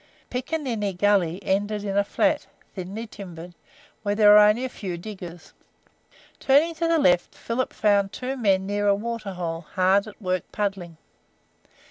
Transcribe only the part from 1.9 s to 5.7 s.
a flat, thinly timbered, where there were only a few diggers.